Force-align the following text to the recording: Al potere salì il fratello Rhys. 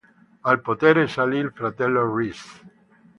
Al 0.41 0.59
potere 0.61 1.07
salì 1.07 1.37
il 1.37 1.51
fratello 1.53 2.11
Rhys. 2.15 2.43